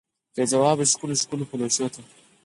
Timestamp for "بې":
0.35-0.43